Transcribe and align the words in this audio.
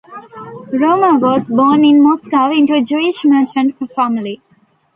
Rumer 0.73 1.19
was 1.21 1.51
born 1.51 1.85
in 1.85 2.01
Moscow 2.01 2.49
into 2.49 2.73
a 2.73 2.83
Jewish 2.83 3.23
merchant 3.23 3.75
family. 3.91 4.41